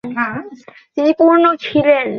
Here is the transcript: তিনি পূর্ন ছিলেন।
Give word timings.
তিনি 0.95 1.11
পূর্ন 1.19 1.45
ছিলেন। 1.61 2.07